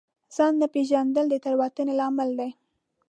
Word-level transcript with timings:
ځان 0.35 0.53
نه 0.61 0.67
پېژندل 0.73 1.25
د 1.29 1.35
تېروتنې 1.43 1.93
لامل 1.99 2.29
دی. 2.39 2.51